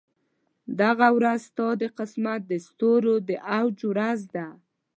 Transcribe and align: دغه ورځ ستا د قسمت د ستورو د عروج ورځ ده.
دغه 0.81 1.07
ورځ 1.17 1.39
ستا 1.49 1.67
د 1.81 1.83
قسمت 1.97 2.41
د 2.47 2.53
ستورو 2.67 3.13
د 3.27 3.29
عروج 3.51 3.79
ورځ 3.91 4.19
ده. 4.35 4.47